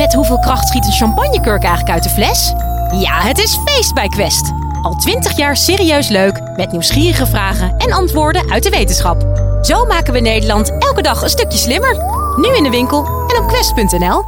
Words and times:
Met 0.00 0.14
hoeveel 0.14 0.38
kracht 0.38 0.68
schiet 0.68 0.86
een 0.86 0.92
champagnekurk 0.92 1.62
eigenlijk 1.62 1.94
uit 1.94 2.02
de 2.02 2.08
fles? 2.08 2.52
Ja, 3.00 3.20
het 3.20 3.38
is 3.38 3.58
feest 3.64 3.94
bij 3.94 4.08
Quest. 4.08 4.52
Al 4.82 4.94
twintig 4.94 5.36
jaar 5.36 5.56
serieus 5.56 6.08
leuk, 6.08 6.40
met 6.56 6.72
nieuwsgierige 6.72 7.26
vragen 7.26 7.76
en 7.76 7.92
antwoorden 7.92 8.50
uit 8.50 8.62
de 8.62 8.70
wetenschap. 8.70 9.22
Zo 9.62 9.84
maken 9.84 10.12
we 10.12 10.20
Nederland 10.20 10.78
elke 10.78 11.02
dag 11.02 11.22
een 11.22 11.28
stukje 11.28 11.58
slimmer. 11.58 11.96
Nu 12.36 12.56
in 12.56 12.62
de 12.62 12.70
winkel 12.70 13.04
en 13.06 13.42
op 13.42 13.48
quest.nl. 13.48 14.22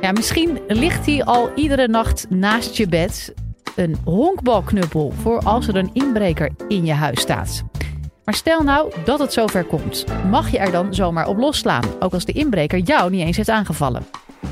Ja, 0.00 0.12
misschien 0.12 0.60
ligt 0.66 1.06
hij 1.06 1.24
al 1.24 1.50
iedere 1.54 1.88
nacht 1.88 2.26
naast 2.30 2.76
je 2.76 2.88
bed. 2.88 3.34
Een 3.76 3.96
honkbalknuppel 4.04 5.12
voor 5.22 5.38
als 5.42 5.68
er 5.68 5.76
een 5.76 5.90
inbreker 5.92 6.50
in 6.68 6.84
je 6.84 6.92
huis 6.92 7.20
staat. 7.20 7.62
Maar 8.28 8.36
stel 8.36 8.62
nou 8.62 8.92
dat 9.04 9.18
het 9.18 9.32
zover 9.32 9.64
komt. 9.64 10.04
Mag 10.30 10.50
je 10.50 10.58
er 10.58 10.70
dan 10.70 10.94
zomaar 10.94 11.26
op 11.26 11.38
losslaan, 11.38 11.84
ook 12.00 12.12
als 12.12 12.24
de 12.24 12.32
inbreker 12.32 12.78
jou 12.78 13.10
niet 13.10 13.20
eens 13.20 13.36
heeft 13.36 13.48
aangevallen? 13.48 14.06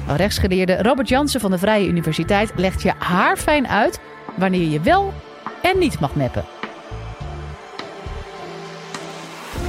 Rechtsgeleerde 0.06 0.82
Robert 0.82 1.08
Jansen 1.08 1.40
van 1.40 1.50
de 1.50 1.58
Vrije 1.58 1.88
Universiteit 1.88 2.52
legt 2.54 2.82
je 2.82 2.92
haarfijn 2.98 3.68
uit 3.68 4.00
wanneer 4.36 4.68
je 4.68 4.80
wel 4.80 5.12
en 5.62 5.78
niet 5.78 6.00
mag 6.00 6.14
meppen. 6.14 6.44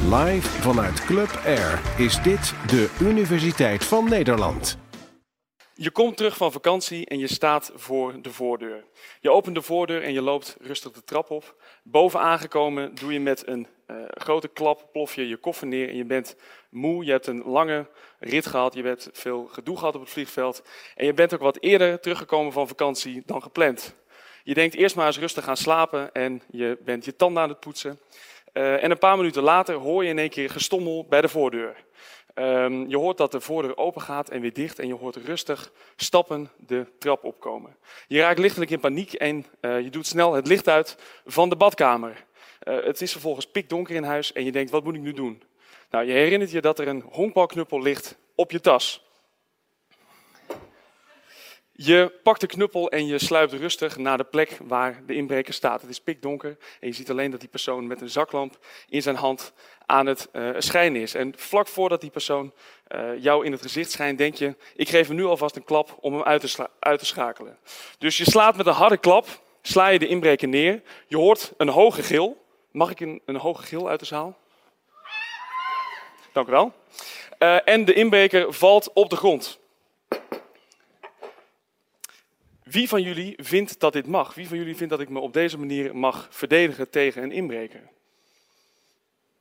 Live 0.03 0.47
vanuit 0.47 1.05
Club 1.05 1.39
Air 1.45 1.79
is 1.97 2.21
dit 2.21 2.53
de 2.67 2.89
Universiteit 2.99 3.85
van 3.85 4.09
Nederland. 4.09 4.77
Je 5.79 5.91
komt 5.91 6.17
terug 6.17 6.37
van 6.37 6.51
vakantie 6.51 7.05
en 7.05 7.19
je 7.19 7.27
staat 7.27 7.71
voor 7.75 8.21
de 8.21 8.31
voordeur. 8.31 8.83
Je 9.21 9.31
opent 9.31 9.55
de 9.55 9.61
voordeur 9.61 10.03
en 10.03 10.13
je 10.13 10.21
loopt 10.21 10.57
rustig 10.61 10.91
de 10.91 11.03
trap 11.03 11.29
op. 11.29 11.55
Boven 11.83 12.19
aangekomen 12.19 12.95
doe 12.95 13.13
je 13.13 13.19
met 13.19 13.47
een 13.47 13.67
uh, 13.87 13.97
grote 14.07 14.47
klap, 14.47 14.89
plof 14.91 15.15
je 15.15 15.27
je 15.27 15.37
koffer 15.37 15.67
neer 15.67 15.89
en 15.89 15.95
je 15.95 16.05
bent 16.05 16.35
moe. 16.69 17.05
Je 17.05 17.11
hebt 17.11 17.27
een 17.27 17.43
lange 17.45 17.87
rit 18.19 18.45
gehad, 18.45 18.73
je 18.73 18.83
hebt 18.83 19.09
veel 19.13 19.45
gedoe 19.51 19.77
gehad 19.77 19.95
op 19.95 20.01
het 20.01 20.09
vliegveld. 20.09 20.63
En 20.95 21.05
je 21.05 21.13
bent 21.13 21.33
ook 21.33 21.41
wat 21.41 21.61
eerder 21.61 21.99
teruggekomen 21.99 22.51
van 22.51 22.67
vakantie 22.67 23.23
dan 23.25 23.41
gepland. 23.41 23.95
Je 24.43 24.53
denkt 24.53 24.75
eerst 24.75 24.95
maar 24.95 25.07
eens 25.07 25.19
rustig 25.19 25.43
gaan 25.43 25.57
slapen 25.57 26.13
en 26.13 26.41
je 26.51 26.77
bent 26.81 27.05
je 27.05 27.15
tanden 27.15 27.43
aan 27.43 27.49
het 27.49 27.59
poetsen. 27.59 27.99
Uh, 28.53 28.83
en 28.83 28.91
een 28.91 28.97
paar 28.97 29.17
minuten 29.17 29.43
later 29.43 29.75
hoor 29.75 30.03
je 30.03 30.09
in 30.09 30.19
één 30.19 30.29
keer 30.29 30.49
gestommel 30.49 31.05
bij 31.09 31.21
de 31.21 31.29
voordeur. 31.29 31.85
Um, 32.39 32.89
je 32.89 32.97
hoort 32.97 33.17
dat 33.17 33.31
de 33.31 33.41
voordeur 33.41 33.77
open 33.77 34.01
gaat 34.01 34.29
en 34.29 34.41
weer 34.41 34.53
dicht 34.53 34.79
en 34.79 34.87
je 34.87 34.93
hoort 34.93 35.15
rustig 35.15 35.71
stappen 35.95 36.49
de 36.57 36.85
trap 36.99 37.23
opkomen. 37.23 37.75
Je 38.07 38.19
raakt 38.19 38.39
lichtelijk 38.39 38.71
in 38.71 38.79
paniek 38.79 39.13
en 39.13 39.45
uh, 39.61 39.81
je 39.81 39.89
doet 39.89 40.07
snel 40.07 40.33
het 40.33 40.47
licht 40.47 40.67
uit 40.69 40.97
van 41.25 41.49
de 41.49 41.55
badkamer. 41.55 42.25
Uh, 42.63 42.83
het 42.83 43.01
is 43.01 43.11
vervolgens 43.11 43.47
pikdonker 43.47 43.95
in 43.95 44.03
huis 44.03 44.33
en 44.33 44.45
je 44.45 44.51
denkt, 44.51 44.71
wat 44.71 44.83
moet 44.83 44.95
ik 44.95 45.01
nu 45.01 45.13
doen? 45.13 45.43
Nou, 45.91 46.05
je 46.05 46.11
herinnert 46.11 46.51
je 46.51 46.61
dat 46.61 46.79
er 46.79 46.87
een 46.87 47.03
honkbalknuppel 47.11 47.81
ligt 47.81 48.17
op 48.35 48.51
je 48.51 48.59
tas. 48.59 49.06
Je 51.79 52.11
pakt 52.23 52.41
de 52.41 52.47
knuppel 52.47 52.89
en 52.89 53.05
je 53.05 53.19
sluipt 53.19 53.53
rustig 53.53 53.97
naar 53.97 54.17
de 54.17 54.23
plek 54.23 54.57
waar 54.63 55.01
de 55.05 55.13
inbreker 55.13 55.53
staat. 55.53 55.81
Het 55.81 55.89
is 55.89 56.01
pikdonker 56.01 56.57
en 56.79 56.87
je 56.87 56.93
ziet 56.93 57.09
alleen 57.09 57.31
dat 57.31 57.39
die 57.39 57.49
persoon 57.49 57.87
met 57.87 58.01
een 58.01 58.09
zaklamp 58.09 58.57
in 58.89 59.01
zijn 59.01 59.15
hand 59.15 59.53
aan 59.85 60.05
het 60.05 60.29
uh, 60.33 60.49
schijnen 60.57 61.01
is. 61.01 61.13
En 61.13 61.33
vlak 61.35 61.67
voordat 61.67 62.01
die 62.01 62.09
persoon 62.09 62.53
uh, 62.95 63.23
jou 63.23 63.45
in 63.45 63.51
het 63.51 63.61
gezicht 63.61 63.91
schijnt, 63.91 64.17
denk 64.17 64.35
je, 64.35 64.55
ik 64.75 64.89
geef 64.89 65.07
hem 65.07 65.15
nu 65.15 65.25
alvast 65.25 65.55
een 65.55 65.63
klap 65.63 65.97
om 65.99 66.13
hem 66.13 66.23
uit 66.23 66.41
te, 66.97 67.05
schakelen. 67.05 67.57
Dus 67.97 68.17
je 68.17 68.25
slaat 68.25 68.57
met 68.57 68.65
een 68.65 68.73
harde 68.73 68.97
klap, 68.97 69.27
sla 69.61 69.87
je 69.87 69.99
de 69.99 70.07
inbreker 70.07 70.47
neer. 70.47 70.81
Je 71.07 71.17
hoort 71.17 71.53
een 71.57 71.69
hoge 71.69 72.03
gil. 72.03 72.45
Mag 72.71 72.91
ik 72.91 72.99
een, 72.99 73.21
een 73.25 73.35
hoge 73.35 73.63
gil 73.63 73.89
uit 73.89 73.99
de 73.99 74.05
zaal? 74.05 74.37
Dank 76.33 76.47
u 76.47 76.51
wel. 76.51 76.73
Uh, 77.39 77.67
en 77.67 77.85
de 77.85 77.93
inbreker 77.93 78.53
valt 78.53 78.93
op 78.93 79.09
de 79.09 79.15
grond. 79.15 79.59
Wie 82.69 82.87
van 82.87 83.01
jullie 83.01 83.33
vindt 83.37 83.79
dat 83.79 83.93
dit 83.93 84.07
mag? 84.07 84.33
Wie 84.33 84.47
van 84.47 84.57
jullie 84.57 84.75
vindt 84.75 84.91
dat 84.91 85.01
ik 85.01 85.09
me 85.09 85.19
op 85.19 85.33
deze 85.33 85.57
manier 85.57 85.95
mag 85.95 86.27
verdedigen 86.31 86.89
tegen 86.89 87.23
een 87.23 87.31
inbreker? 87.31 87.81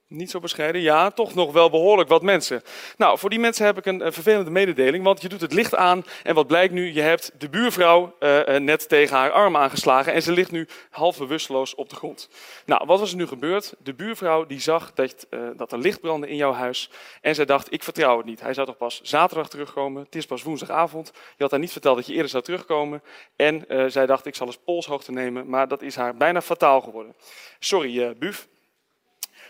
Niet 0.09 0.31
zo 0.31 0.41
bescheiden? 0.41 0.81
Ja, 0.81 1.11
toch 1.11 1.35
nog 1.35 1.53
wel 1.53 1.71
behoorlijk 1.71 2.09
wat 2.09 2.23
mensen. 2.23 2.63
Nou, 2.97 3.19
voor 3.19 3.31
die 3.31 3.39
mensen 3.39 3.67
heb 3.67 3.79
ik 3.79 3.87
een, 3.87 4.13
vervelende 4.13 4.51
mededeling, 4.51 5.05
want 5.05 5.23
je 5.23 5.29
doet 5.29 5.41
het 5.41 5.53
licht 5.53 5.75
aan 5.75 6.05
en 6.23 6.35
wat 6.35 6.47
blijkt 6.47 6.73
nu? 6.73 6.93
Je 6.93 7.01
hebt 7.01 7.33
de 7.39 7.49
buurvrouw 7.49 8.15
uh, 8.21 8.57
net 8.57 8.89
tegen 8.89 9.17
haar 9.17 9.31
arm 9.31 9.57
aangeslagen 9.57 10.13
en 10.13 10.23
ze 10.23 10.33
ligt 10.33 10.51
nu 10.51 10.69
half 10.91 11.19
bewusteloos 11.19 11.75
op 11.75 11.89
de 11.89 11.97
grond. 11.97 12.29
Nou, 12.67 12.87
wat 12.87 13.01
was 13.01 13.11
er 13.11 13.17
nu 13.17 13.27
gebeurd? 13.27 13.75
De 13.79 13.95
buurvrouw 13.95 14.47
die 14.47 14.61
zag 14.61 14.93
dat, 14.95 15.27
uh, 15.31 15.41
dat 15.57 15.73
er 15.73 15.79
licht 15.79 16.01
brandde 16.01 16.29
in 16.29 16.37
jouw 16.37 16.53
huis 16.53 16.91
en 17.21 17.35
zij 17.35 17.45
dacht, 17.45 17.73
ik 17.73 17.83
vertrouw 17.83 18.17
het 18.17 18.27
niet. 18.27 18.41
Hij 18.41 18.55
zou 18.55 18.67
toch 18.67 18.77
pas 18.77 19.01
zaterdag 19.03 19.49
terugkomen, 19.49 20.03
het 20.03 20.15
is 20.15 20.27
pas 20.27 20.43
woensdagavond. 20.43 21.13
Je 21.15 21.43
had 21.43 21.51
haar 21.51 21.61
niet 21.61 21.73
verteld 21.73 21.97
dat 21.97 22.07
je 22.07 22.13
eerder 22.13 22.31
zou 22.31 22.43
terugkomen 22.43 23.03
en 23.37 23.65
zij 23.87 24.07
dacht, 24.07 24.27
ik 24.27 24.35
zal 24.35 24.47
eens 24.47 24.59
polshoogte 24.65 25.13
nemen, 25.13 25.49
maar 25.49 25.69
dat 25.69 25.83
is 25.83 25.97
haar 25.97 26.17
bijna 26.17 26.43
fataal 26.43 26.81
geworden. 26.81 27.15
Sorry, 27.59 28.17
buf. 28.19 28.49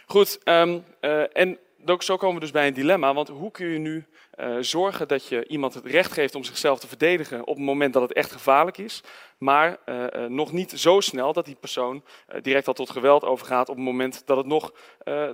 Goed, 0.08 0.38
um, 0.44 0.84
uh, 1.00 1.36
en 1.36 1.58
zo 1.98 2.16
komen 2.16 2.34
we 2.34 2.40
dus 2.40 2.50
bij 2.50 2.66
een 2.66 2.74
dilemma. 2.74 3.14
Want 3.14 3.28
hoe 3.28 3.50
kun 3.50 3.66
je 3.66 3.78
nu 3.78 4.04
uh, 4.40 4.56
zorgen 4.60 5.08
dat 5.08 5.26
je 5.26 5.46
iemand 5.46 5.74
het 5.74 5.86
recht 5.86 6.12
geeft 6.12 6.34
om 6.34 6.44
zichzelf 6.44 6.78
te 6.78 6.86
verdedigen 6.86 7.46
op 7.46 7.56
het 7.56 7.64
moment 7.64 7.92
dat 7.92 8.02
het 8.02 8.12
echt 8.12 8.32
gevaarlijk 8.32 8.78
is, 8.78 9.02
maar 9.38 9.78
uh, 9.86 10.06
nog 10.28 10.52
niet 10.52 10.70
zo 10.70 11.00
snel 11.00 11.32
dat 11.32 11.44
die 11.44 11.54
persoon 11.54 12.04
direct 12.42 12.68
al 12.68 12.74
tot 12.74 12.90
geweld 12.90 13.24
overgaat 13.24 13.68
op 13.68 13.76
het 13.76 13.84
moment 13.84 14.22
dat, 14.26 14.36
het 14.36 14.46
nog, 14.46 14.72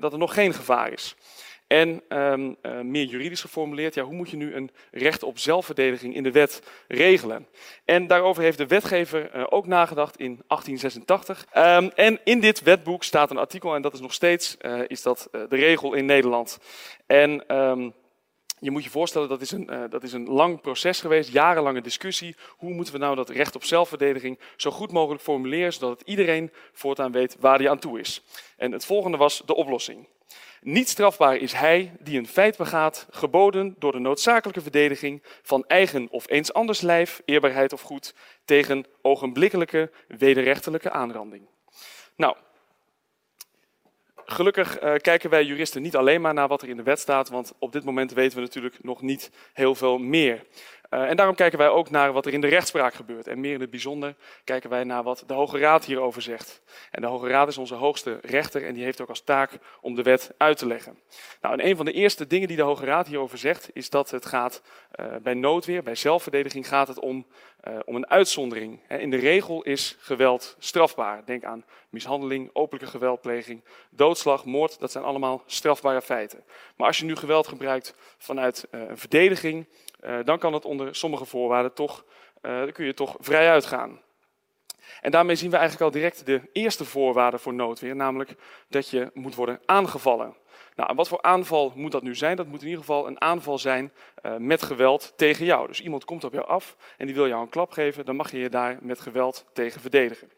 dat 0.01 0.13
er 0.13 0.19
nog 0.19 0.35
geen 0.35 0.55
gevaar 0.55 0.93
is. 0.93 1.17
En 1.73 2.03
um, 2.09 2.57
uh, 2.63 2.81
meer 2.81 3.05
juridisch 3.05 3.41
geformuleerd, 3.41 3.95
ja, 3.95 4.03
hoe 4.03 4.15
moet 4.15 4.31
je 4.31 4.37
nu 4.37 4.55
een 4.55 4.71
recht 4.91 5.23
op 5.23 5.39
zelfverdediging 5.39 6.15
in 6.15 6.23
de 6.23 6.31
wet 6.31 6.63
regelen? 6.89 7.47
En 7.85 8.07
daarover 8.07 8.43
heeft 8.43 8.59
de 8.59 8.67
wetgever 8.67 9.37
uh, 9.37 9.45
ook 9.49 9.67
nagedacht 9.67 10.19
in 10.19 10.41
1886. 10.47 11.47
Um, 11.57 11.91
en 11.95 12.21
in 12.25 12.41
dit 12.41 12.63
wetboek 12.63 13.05
staat 13.05 13.31
een 13.31 13.39
artikel, 13.39 13.75
en 13.75 13.83
dat 13.83 13.93
is 13.93 14.01
nog 14.01 14.13
steeds 14.13 14.57
uh, 14.61 14.81
is 14.87 15.03
dat, 15.03 15.29
de 15.31 15.57
regel 15.57 15.95
in 15.95 16.05
Nederland. 16.05 16.59
En 17.07 17.57
um, 17.57 17.95
je 18.59 18.71
moet 18.71 18.85
je 18.85 18.91
voorstellen, 18.91 19.29
dat 19.29 19.41
is, 19.41 19.51
een, 19.51 19.71
dat 19.91 20.03
is 20.03 20.13
een 20.13 20.29
lang 20.29 20.61
proces 20.61 21.01
geweest, 21.01 21.33
jarenlange 21.33 21.81
discussie. 21.81 22.37
Hoe 22.49 22.75
moeten 22.75 22.95
we 22.95 23.01
nou 23.01 23.17
dat 23.17 23.31
recht 23.31 23.55
op 23.55 23.65
zelfverdediging 23.65 24.39
zo 24.57 24.71
goed 24.71 24.93
mogelijk 24.93 25.23
formuleren, 25.23 25.73
zodat 25.73 26.03
iedereen 26.05 26.53
voortaan 26.73 27.13
weet 27.13 27.37
waar 27.41 27.59
hij 27.59 27.71
aan 27.71 27.79
toe 27.79 28.01
is. 28.01 28.23
En 28.57 28.73
het 28.73 28.85
volgende 28.85 29.17
was 29.17 29.43
de 29.47 29.55
oplossing. 29.55 30.07
Niet 30.65 30.89
strafbaar 30.89 31.37
is 31.37 31.53
hij 31.53 31.93
die 32.01 32.19
een 32.19 32.27
feit 32.27 32.57
begaat, 32.57 33.07
geboden 33.11 33.75
door 33.79 33.93
de 33.93 33.99
noodzakelijke 33.99 34.61
verdediging 34.61 35.23
van 35.43 35.65
eigen 35.67 36.09
of 36.11 36.31
eens 36.31 36.53
anders 36.53 36.81
lijf, 36.81 37.23
eerbaarheid 37.25 37.73
of 37.73 37.81
goed, 37.81 38.15
tegen 38.45 38.85
ogenblikkelijke 39.01 39.91
wederrechtelijke 40.09 40.91
aanranding. 40.91 41.47
Nou, 42.17 42.37
gelukkig 44.25 44.83
uh, 44.83 44.95
kijken 44.95 45.31
wij 45.31 45.45
juristen 45.45 45.83
niet 45.83 45.97
alleen 45.97 46.21
maar 46.21 46.35
naar 46.35 46.49
wat 46.49 46.63
er 46.63 46.69
in 46.69 46.77
de 46.77 46.83
wet 46.83 47.01
staat, 47.01 47.29
want 47.29 47.53
op 47.59 47.73
dit 47.73 47.85
moment 47.85 48.13
weten 48.13 48.37
we 48.37 48.43
natuurlijk 48.43 48.83
nog 48.83 49.01
niet 49.03 49.31
heel 49.53 49.75
veel 49.75 49.99
meer. 49.99 50.47
Uh, 50.95 51.09
en 51.09 51.17
daarom 51.17 51.35
kijken 51.35 51.59
wij 51.59 51.69
ook 51.69 51.91
naar 51.91 52.13
wat 52.13 52.27
er 52.27 52.33
in 52.33 52.41
de 52.41 52.47
rechtspraak 52.47 52.95
gebeurt. 52.95 53.27
En 53.27 53.41
meer 53.41 53.55
in 53.55 53.61
het 53.61 53.71
bijzonder 53.71 54.15
kijken 54.45 54.71
wij 54.71 54.85
naar 54.85 55.03
wat 55.03 55.25
de 55.27 55.35
Hoge 55.35 55.59
Raad 55.59 55.85
hierover 55.85 56.23
zegt. 56.23 56.63
En 56.91 57.01
de 57.01 57.07
Hoge 57.07 57.29
Raad 57.29 57.49
is 57.49 57.59
onze 57.59 57.75
hoogste 57.75 58.19
rechter 58.23 58.67
en 58.67 58.75
die 58.75 58.85
heeft 58.85 59.01
ook 59.01 59.09
als 59.09 59.21
taak 59.21 59.59
om 59.81 59.95
de 59.95 60.03
wet 60.03 60.35
uit 60.37 60.59
te 60.59 60.67
leggen. 60.67 60.99
Nou, 61.41 61.59
en 61.59 61.67
een 61.67 61.77
van 61.77 61.85
de 61.85 61.93
eerste 61.93 62.27
dingen 62.27 62.49
die 62.49 62.57
de 62.57 62.63
Hoge 62.63 62.85
Raad 62.85 63.07
hierover 63.07 63.39
zegt, 63.39 63.71
is 63.73 63.91
dat 63.91 64.11
het 64.11 64.27
gaat 64.27 64.63
uh, 65.01 65.07
bij 65.23 65.35
noodweer, 65.35 65.83
bij 65.83 65.95
zelfverdediging, 65.95 66.69
gaat 66.69 66.89
het 66.89 66.99
om, 66.99 67.27
uh, 67.69 67.79
om 67.85 67.97
een 67.97 68.09
uitzondering. 68.09 68.81
In 68.89 69.11
de 69.11 69.17
regel 69.17 69.63
is 69.63 69.97
geweld 69.99 70.57
strafbaar. 70.59 71.23
Denk 71.25 71.45
aan 71.45 71.65
mishandeling, 71.89 72.51
openlijke 72.53 72.91
geweldpleging, 72.91 73.65
doodslag, 73.91 74.45
moord, 74.45 74.81
dat 74.81 74.93
zijn 74.93 75.05
allemaal 75.05 75.43
strafbare 75.47 76.03
feiten. 76.03 76.45
Maar 76.77 76.87
als 76.87 76.99
je 76.99 77.05
nu 77.05 77.17
geweld 77.17 77.47
gebruikt 77.47 77.95
vanuit 78.19 78.67
een 78.71 78.99
verdediging, 78.99 79.67
dan 80.25 80.39
kan 80.39 80.53
het 80.53 80.65
onder 80.65 80.82
sommige 80.91 81.25
voorwaarden 81.25 81.73
toch, 81.73 82.05
dan 82.41 82.73
kun 82.73 82.87
je 82.87 82.95
toch 82.95 83.17
vrij 83.21 83.51
uitgaan. 83.51 84.01
En 85.01 85.11
daarmee 85.11 85.37
zien 85.37 85.51
we 85.51 85.57
eigenlijk 85.57 85.85
al 85.85 86.01
direct 86.01 86.27
de 86.27 86.49
eerste 86.53 86.85
voorwaarde 86.85 87.39
voor 87.39 87.55
noodweer, 87.55 87.97
namelijk 87.97 88.35
dat 88.69 88.89
je 88.89 89.11
moet 89.15 89.35
worden 89.35 89.61
aangevallen. 89.67 90.37
Nou, 90.77 90.95
wat 90.95 91.09
voor 91.09 91.23
aanval 91.23 91.73
moet 91.75 91.93
dat 91.93 92.03
nu 92.03 92.15
zijn? 92.15 92.37
Dat 92.37 92.47
moet 92.47 92.61
in 92.61 92.67
ieder 92.67 92.81
geval 92.81 93.07
een 93.07 93.21
aanval 93.21 93.59
zijn 93.59 93.93
uh, 94.23 94.37
met 94.37 94.63
geweld 94.63 95.13
tegen 95.17 95.45
jou. 95.45 95.67
Dus 95.67 95.81
iemand 95.81 96.05
komt 96.05 96.25
op 96.25 96.33
jou 96.33 96.47
af 96.47 96.77
en 96.97 97.07
die 97.07 97.15
wil 97.15 97.29
jou 97.29 97.43
een 97.43 97.49
klap 97.49 97.71
geven, 97.71 98.05
dan 98.05 98.17
mag 98.17 98.31
je 98.31 98.39
je 98.39 98.49
daar 98.49 98.79
met 98.81 99.01
geweld 99.01 99.45
tegen 99.53 99.81
verdedigen. 99.81 100.31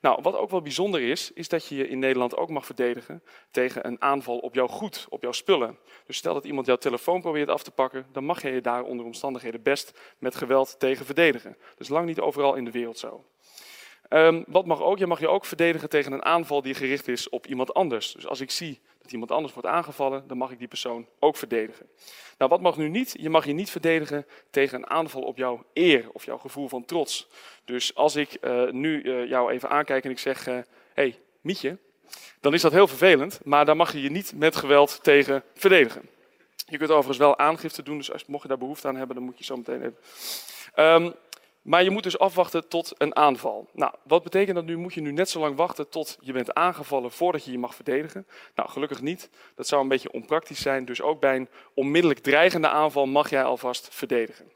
Nou, 0.00 0.22
wat 0.22 0.36
ook 0.36 0.50
wel 0.50 0.62
bijzonder 0.62 1.00
is, 1.00 1.32
is 1.32 1.48
dat 1.48 1.66
je 1.66 1.76
je 1.76 1.88
in 1.88 1.98
Nederland 1.98 2.36
ook 2.36 2.48
mag 2.48 2.66
verdedigen 2.66 3.22
tegen 3.50 3.86
een 3.86 4.02
aanval 4.02 4.38
op 4.38 4.54
jouw 4.54 4.66
goed, 4.66 5.06
op 5.08 5.22
jouw 5.22 5.32
spullen. 5.32 5.78
Dus 6.06 6.16
stel 6.16 6.34
dat 6.34 6.44
iemand 6.44 6.66
jouw 6.66 6.76
telefoon 6.76 7.20
probeert 7.20 7.48
af 7.48 7.62
te 7.62 7.70
pakken, 7.70 8.06
dan 8.12 8.24
mag 8.24 8.42
je 8.42 8.50
je 8.50 8.60
daar 8.60 8.82
onder 8.82 9.06
omstandigheden 9.06 9.62
best 9.62 9.98
met 10.18 10.34
geweld 10.34 10.78
tegen 10.78 11.06
verdedigen. 11.06 11.56
Dus 11.76 11.88
lang 11.88 12.06
niet 12.06 12.20
overal 12.20 12.54
in 12.54 12.64
de 12.64 12.70
wereld 12.70 12.98
zo. 12.98 13.24
Um, 14.08 14.44
wat 14.46 14.66
mag 14.66 14.82
ook? 14.82 14.98
Je 14.98 15.06
mag 15.06 15.20
je 15.20 15.28
ook 15.28 15.44
verdedigen 15.44 15.88
tegen 15.88 16.12
een 16.12 16.24
aanval 16.24 16.62
die 16.62 16.74
gericht 16.74 17.08
is 17.08 17.28
op 17.28 17.46
iemand 17.46 17.74
anders. 17.74 18.12
Dus 18.12 18.26
als 18.26 18.40
ik 18.40 18.50
zie 18.50 18.80
iemand 19.12 19.30
anders 19.30 19.54
wordt 19.54 19.68
aangevallen, 19.68 20.28
dan 20.28 20.36
mag 20.36 20.50
ik 20.50 20.58
die 20.58 20.68
persoon 20.68 21.06
ook 21.18 21.36
verdedigen. 21.36 21.86
Nou, 22.38 22.50
wat 22.50 22.60
mag 22.60 22.76
nu 22.76 22.88
niet? 22.88 23.14
Je 23.20 23.30
mag 23.30 23.46
je 23.46 23.52
niet 23.52 23.70
verdedigen 23.70 24.26
tegen 24.50 24.78
een 24.78 24.90
aanval 24.90 25.22
op 25.22 25.36
jouw 25.36 25.64
eer 25.72 26.08
of 26.12 26.24
jouw 26.24 26.38
gevoel 26.38 26.68
van 26.68 26.84
trots. 26.84 27.28
Dus 27.64 27.94
als 27.94 28.16
ik 28.16 28.36
uh, 28.40 28.70
nu 28.70 29.02
uh, 29.02 29.28
jou 29.28 29.52
even 29.52 29.68
aankijk 29.68 30.04
en 30.04 30.10
ik 30.10 30.18
zeg, 30.18 30.44
hé, 30.44 30.56
uh, 30.56 30.62
hey, 30.94 31.18
Mietje, 31.40 31.78
dan 32.40 32.54
is 32.54 32.62
dat 32.62 32.72
heel 32.72 32.88
vervelend, 32.88 33.40
maar 33.44 33.64
daar 33.64 33.76
mag 33.76 33.92
je 33.92 34.00
je 34.00 34.10
niet 34.10 34.32
met 34.36 34.56
geweld 34.56 34.98
tegen 35.02 35.42
verdedigen. 35.54 36.08
Je 36.66 36.78
kunt 36.78 36.90
overigens 36.90 37.18
wel 37.18 37.38
aangifte 37.38 37.82
doen, 37.82 37.98
dus 37.98 38.12
als, 38.12 38.26
mocht 38.26 38.42
je 38.42 38.48
daar 38.48 38.58
behoefte 38.58 38.88
aan 38.88 38.96
hebben, 38.96 39.16
dan 39.16 39.24
moet 39.24 39.38
je 39.38 39.44
zo 39.44 39.56
meteen 39.56 39.82
even. 39.82 39.96
Um, 40.84 41.14
maar 41.68 41.82
je 41.82 41.90
moet 41.90 42.02
dus 42.02 42.18
afwachten 42.18 42.68
tot 42.68 42.94
een 42.98 43.16
aanval. 43.16 43.68
Nou, 43.72 43.92
wat 44.02 44.22
betekent 44.22 44.56
dat 44.56 44.64
nu? 44.64 44.76
Moet 44.76 44.94
je 44.94 45.00
nu 45.00 45.12
net 45.12 45.28
zo 45.28 45.40
lang 45.40 45.56
wachten 45.56 45.88
tot 45.88 46.18
je 46.20 46.32
bent 46.32 46.54
aangevallen 46.54 47.12
voordat 47.12 47.44
je 47.44 47.50
je 47.50 47.58
mag 47.58 47.74
verdedigen? 47.74 48.26
Nou, 48.54 48.68
gelukkig 48.68 49.00
niet. 49.00 49.30
Dat 49.54 49.66
zou 49.66 49.82
een 49.82 49.88
beetje 49.88 50.12
onpraktisch 50.12 50.60
zijn. 50.60 50.84
Dus 50.84 51.02
ook 51.02 51.20
bij 51.20 51.36
een 51.36 51.48
onmiddellijk 51.74 52.20
dreigende 52.20 52.68
aanval 52.68 53.06
mag 53.06 53.30
jij 53.30 53.44
alvast 53.44 53.88
verdedigen. 53.90 54.50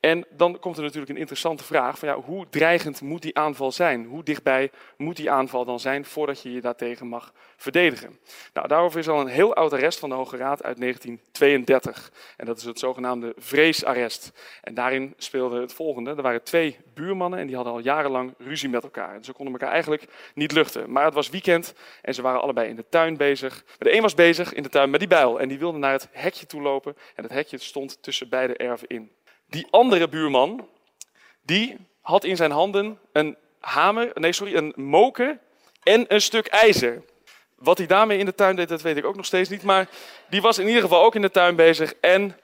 En 0.00 0.26
dan 0.30 0.58
komt 0.58 0.76
er 0.76 0.82
natuurlijk 0.82 1.10
een 1.10 1.18
interessante 1.18 1.64
vraag: 1.64 1.98
van 1.98 2.08
ja, 2.08 2.14
hoe 2.14 2.46
dreigend 2.50 3.00
moet 3.00 3.22
die 3.22 3.36
aanval 3.36 3.72
zijn? 3.72 4.04
Hoe 4.04 4.22
dichtbij 4.22 4.70
moet 4.96 5.16
die 5.16 5.30
aanval 5.30 5.64
dan 5.64 5.80
zijn 5.80 6.04
voordat 6.04 6.42
je 6.42 6.52
je 6.52 6.60
daartegen 6.60 7.06
mag 7.06 7.32
verdedigen? 7.56 8.18
Nou, 8.52 8.68
daarover 8.68 8.98
is 8.98 9.08
al 9.08 9.20
een 9.20 9.26
heel 9.26 9.54
oud 9.54 9.72
arrest 9.72 9.98
van 9.98 10.08
de 10.08 10.14
Hoge 10.14 10.36
Raad 10.36 10.62
uit 10.62 10.80
1932. 10.80 12.12
En 12.36 12.46
dat 12.46 12.56
is 12.58 12.64
het 12.64 12.78
zogenaamde 12.78 13.34
vreesarrest. 13.36 14.32
En 14.62 14.74
daarin 14.74 15.14
speelde 15.16 15.60
het 15.60 15.72
volgende: 15.72 16.10
er 16.10 16.22
waren 16.22 16.42
twee 16.42 16.78
buurmannen 16.94 17.38
en 17.38 17.46
die 17.46 17.56
hadden 17.56 17.74
al 17.74 17.80
jarenlang 17.80 18.34
ruzie 18.38 18.68
met 18.68 18.82
elkaar. 18.82 19.14
En 19.14 19.24
ze 19.24 19.32
konden 19.32 19.54
elkaar 19.54 19.72
eigenlijk 19.72 20.04
niet 20.34 20.52
luchten. 20.52 20.92
Maar 20.92 21.04
het 21.04 21.14
was 21.14 21.30
weekend 21.30 21.74
en 22.02 22.14
ze 22.14 22.22
waren 22.22 22.42
allebei 22.42 22.68
in 22.68 22.76
de 22.76 22.88
tuin 22.88 23.16
bezig. 23.16 23.64
De 23.78 23.94
een 23.94 24.02
was 24.02 24.14
bezig 24.14 24.52
in 24.52 24.62
de 24.62 24.68
tuin 24.68 24.90
met 24.90 25.00
die 25.00 25.08
bijl 25.08 25.40
en 25.40 25.48
die 25.48 25.58
wilde 25.58 25.78
naar 25.78 25.92
het 25.92 26.08
hekje 26.12 26.46
toe 26.46 26.62
lopen. 26.62 26.96
En 27.14 27.22
het 27.22 27.32
hekje 27.32 27.58
stond 27.58 28.02
tussen 28.02 28.28
beide 28.28 28.56
erven 28.56 28.88
in. 28.88 29.10
Die 29.50 29.66
andere 29.70 30.08
buurman, 30.08 30.68
die 31.42 31.76
had 32.00 32.24
in 32.24 32.36
zijn 32.36 32.50
handen 32.50 32.98
een 33.12 33.36
hamer, 33.60 34.10
nee 34.14 34.32
sorry, 34.32 34.54
een 34.54 34.72
moker 34.76 35.38
en 35.82 36.04
een 36.08 36.20
stuk 36.20 36.46
ijzer. 36.46 37.02
Wat 37.54 37.78
hij 37.78 37.86
daarmee 37.86 38.18
in 38.18 38.24
de 38.24 38.34
tuin 38.34 38.56
deed, 38.56 38.68
dat 38.68 38.82
weet 38.82 38.96
ik 38.96 39.04
ook 39.04 39.16
nog 39.16 39.26
steeds 39.26 39.48
niet. 39.48 39.62
Maar 39.62 39.88
die 40.28 40.40
was 40.40 40.58
in 40.58 40.66
ieder 40.66 40.82
geval 40.82 41.04
ook 41.04 41.14
in 41.14 41.22
de 41.22 41.30
tuin 41.30 41.56
bezig. 41.56 41.94
En 42.00 42.36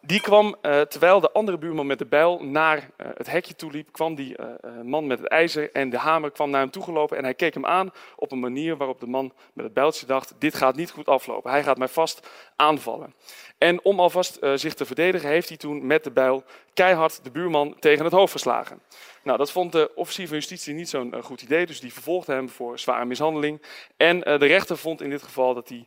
die 0.00 0.20
kwam, 0.20 0.56
uh, 0.62 0.80
terwijl 0.80 1.20
de 1.20 1.32
andere 1.32 1.58
buurman 1.58 1.86
met 1.86 1.98
de 1.98 2.06
bijl 2.06 2.44
naar 2.44 2.76
uh, 2.76 3.06
het 3.14 3.30
hekje 3.30 3.56
toe 3.56 3.70
liep, 3.70 3.92
kwam 3.92 4.14
die 4.14 4.36
uh, 4.38 4.46
man 4.82 5.06
met 5.06 5.18
het 5.18 5.28
ijzer 5.28 5.72
en 5.72 5.90
de 5.90 5.98
hamer 5.98 6.30
kwam 6.30 6.50
naar 6.50 6.60
hem 6.60 6.70
toegelopen. 6.70 7.16
En 7.16 7.24
hij 7.24 7.34
keek 7.34 7.54
hem 7.54 7.66
aan 7.66 7.92
op 8.16 8.32
een 8.32 8.40
manier 8.40 8.76
waarop 8.76 9.00
de 9.00 9.06
man 9.06 9.32
met 9.52 9.64
het 9.64 9.74
bijltje 9.74 10.06
dacht, 10.06 10.34
dit 10.38 10.54
gaat 10.54 10.76
niet 10.76 10.90
goed 10.90 11.06
aflopen. 11.06 11.50
Hij 11.50 11.62
gaat 11.62 11.78
mij 11.78 11.88
vast 11.88 12.28
aanvallen. 12.56 13.14
En 13.58 13.84
om 13.84 14.00
alvast 14.00 14.38
zich 14.54 14.74
te 14.74 14.84
verdedigen, 14.84 15.28
heeft 15.28 15.48
hij 15.48 15.56
toen 15.56 15.86
met 15.86 16.04
de 16.04 16.10
bijl 16.10 16.44
keihard 16.74 17.24
de 17.24 17.30
buurman 17.30 17.76
tegen 17.78 18.04
het 18.04 18.12
hoofd 18.12 18.32
geslagen. 18.32 18.80
Nou, 19.22 19.38
dat 19.38 19.52
vond 19.52 19.72
de 19.72 19.90
officier 19.94 20.26
van 20.26 20.36
justitie 20.36 20.74
niet 20.74 20.88
zo'n 20.88 21.14
goed 21.22 21.42
idee, 21.42 21.66
dus 21.66 21.80
die 21.80 21.92
vervolgde 21.92 22.32
hem 22.32 22.48
voor 22.48 22.78
zware 22.78 23.04
mishandeling. 23.04 23.62
En 23.96 24.20
de 24.20 24.46
rechter 24.46 24.76
vond 24.76 25.02
in 25.02 25.10
dit 25.10 25.22
geval 25.22 25.54
dat 25.54 25.68
hij, 25.68 25.86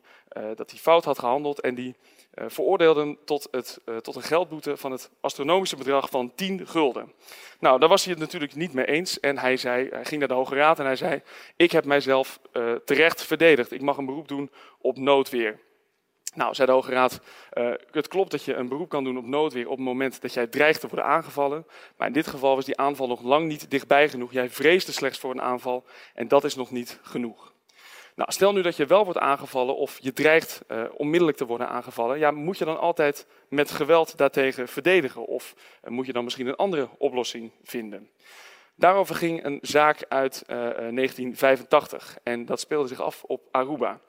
dat 0.56 0.72
hij 0.72 0.80
fout 0.80 1.06
had 1.06 1.20
gehandeld 1.20 1.62
en 1.62 1.76
die 1.76 1.96
veroordeelden 2.34 3.18
tot, 3.26 3.48
het, 3.52 3.80
uh, 3.86 3.98
tot 3.98 4.16
een 4.16 4.22
geldboete 4.22 4.78
van 4.78 4.92
het 4.92 5.10
astronomische 5.22 5.76
bedrag 5.76 6.10
van 6.10 6.36
10 6.36 6.68
gulden. 6.68 7.14
Nou, 7.60 7.80
daar 7.80 7.90
was 7.90 8.04
hij 8.04 8.14
het 8.14 8.22
natuurlijk 8.22 8.56
niet 8.56 8.74
mee 8.74 8.86
eens 8.86 9.20
en 9.20 9.38
hij, 9.38 9.58
zei, 9.58 9.90
hij 9.90 10.06
ging 10.06 10.20
naar 10.20 10.28
de 10.28 10.34
Hoge 10.34 10.56
Raad 10.56 10.80
en 10.80 10.86
hij 10.86 10.96
zei, 10.96 11.22
ik 11.56 11.72
heb 11.72 11.86
mijzelf 11.86 12.40
uh, 12.54 12.74
terecht 12.86 13.24
verdedigd, 13.24 13.72
ik 13.72 13.82
mag 13.82 13.98
een 13.98 14.06
beroep 14.06 14.28
doen 14.28 14.52
op 14.78 14.98
noodweer. 14.98 15.60
Nou, 16.36 16.54
zei 16.54 16.68
de 16.68 16.74
Hoge 16.74 16.92
Raad, 16.92 17.22
het 17.92 18.08
klopt 18.08 18.32
dat 18.32 18.44
je 18.44 18.54
een 18.54 18.68
beroep 18.68 18.90
kan 18.90 19.04
doen 19.04 19.18
op 19.18 19.26
noodweer 19.26 19.66
op 19.70 19.78
het 19.78 19.86
moment 19.86 20.22
dat 20.22 20.34
jij 20.34 20.48
dreigt 20.48 20.80
te 20.80 20.88
worden 20.88 21.06
aangevallen, 21.06 21.66
maar 21.98 22.08
in 22.08 22.14
dit 22.14 22.28
geval 22.28 22.56
was 22.56 22.66
die 22.66 22.78
aanval 22.78 23.08
nog 23.08 23.22
lang 23.22 23.48
niet 23.48 23.72
dichtbij 23.72 24.10
genoeg. 24.10 24.32
Jij 24.32 24.50
vreesde 24.50 24.92
slechts 24.92 25.20
voor 25.20 25.32
een 25.32 25.42
aanval 25.42 25.86
en 26.14 26.28
dat 26.28 26.44
is 26.44 26.56
nog 26.56 26.72
niet 26.72 27.00
genoeg. 27.02 27.54
Nou, 28.16 28.32
stel 28.32 28.54
nu 28.54 28.62
dat 28.62 28.76
je 28.76 28.86
wel 28.86 29.04
wordt 29.04 29.20
aangevallen 29.20 29.76
of 29.76 29.98
je 30.02 30.14
dreigt 30.14 30.62
uh, 30.68 30.84
onmiddellijk 30.98 31.38
te 31.38 31.46
worden 31.46 31.70
aangevallen. 31.70 32.20
Ja, 32.20 32.32
moet 32.32 32.58
je 32.58 32.66
dan 32.66 32.80
altijd 32.80 33.28
met 33.50 33.72
geweld 33.72 34.18
daartegen 34.18 34.68
verdedigen? 34.68 35.26
Of 35.26 35.56
uh, 35.84 35.92
moet 35.92 36.06
je 36.06 36.14
dan 36.14 36.24
misschien 36.24 36.48
een 36.48 36.56
andere 36.56 36.90
oplossing 36.98 37.52
vinden? 37.64 38.10
Daarover 38.76 39.16
ging 39.16 39.46
een 39.46 39.60
zaak 39.62 40.06
uit 40.08 40.44
uh, 40.48 40.58
1985 40.58 42.18
en 42.24 42.46
dat 42.46 42.60
speelde 42.60 42.88
zich 42.88 43.02
af 43.02 43.24
op 43.24 43.48
Aruba. 43.52 44.00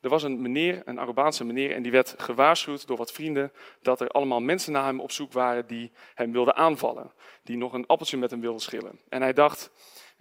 Er 0.00 0.08
was 0.08 0.22
een 0.22 0.42
meneer, 0.42 0.82
een 0.84 0.98
Arubaanse 0.98 1.44
meneer, 1.44 1.74
en 1.74 1.82
die 1.82 1.92
werd 1.92 2.14
gewaarschuwd 2.18 2.86
door 2.86 2.96
wat 2.96 3.12
vrienden 3.12 3.52
dat 3.82 4.00
er 4.00 4.08
allemaal 4.08 4.40
mensen 4.40 4.72
naar 4.72 4.84
hem 4.84 5.00
op 5.00 5.12
zoek 5.12 5.32
waren 5.32 5.66
die 5.66 5.92
hem 6.14 6.32
wilden 6.32 6.56
aanvallen. 6.56 7.12
Die 7.42 7.56
nog 7.56 7.72
een 7.72 7.86
appeltje 7.86 8.16
met 8.16 8.30
hem 8.30 8.40
wilden 8.40 8.60
schillen. 8.60 9.00
En 9.08 9.22
hij 9.22 9.32
dacht, 9.32 9.70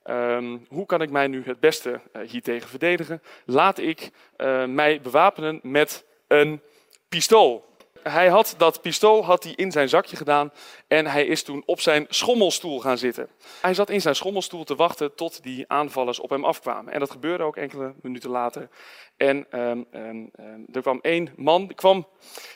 Um, 0.10 0.66
hoe 0.70 0.86
kan 0.86 1.02
ik 1.02 1.10
mij 1.10 1.28
nu 1.28 1.44
het 1.46 1.60
beste 1.60 1.90
uh, 1.90 2.30
hiertegen 2.30 2.70
verdedigen? 2.70 3.22
Laat 3.46 3.78
ik 3.78 4.12
uh, 4.38 4.66
mij 4.66 5.02
bewapenen 5.02 5.60
met 5.64 6.06
een 6.28 6.62
pistool. 7.10 7.66
Hij 8.10 8.30
had 8.30 8.56
dat 8.58 8.82
pistool 8.82 9.26
had 9.26 9.44
hij 9.44 9.54
in 9.56 9.72
zijn 9.72 9.90
zakje 9.90 10.16
gedaan 10.16 10.52
en 10.88 11.06
hij 11.06 11.26
is 11.26 11.44
toen 11.44 11.64
op 11.66 11.82
zijn 11.82 12.06
schommelstoel 12.10 12.80
gaan 12.80 12.98
zitten. 12.98 13.30
Hij 13.62 13.74
zat 13.74 13.90
in 13.90 14.02
zijn 14.02 14.16
schommelstoel 14.16 14.64
te 14.64 14.76
wachten 14.76 15.16
tot 15.16 15.44
die 15.44 15.66
aanvallers 15.68 16.20
op 16.20 16.30
hem 16.30 16.46
afkwamen. 16.46 16.94
En 16.94 17.00
dat 17.00 17.12
gebeurde 17.12 17.44
ook 17.44 17.56
enkele 17.56 17.94
minuten 18.02 18.30
later. 18.30 18.70
En 19.18 19.60
um, 19.60 19.86
um, 19.92 20.32
er 20.74 20.82
kwam 20.82 21.00
één 21.02 21.34
man, 21.36 21.72
kwam, 21.76 22.08